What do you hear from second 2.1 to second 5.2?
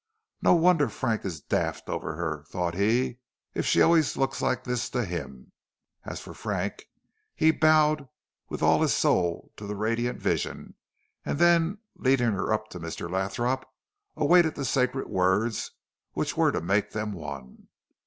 her," thought he, "if she always looks like this to